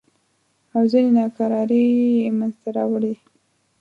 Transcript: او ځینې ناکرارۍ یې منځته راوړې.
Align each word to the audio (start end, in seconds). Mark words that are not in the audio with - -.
او 0.75 0.83
ځینې 0.91 1.11
ناکرارۍ 1.17 1.83
یې 2.23 2.31
منځته 2.39 2.69
راوړې. 2.77 3.13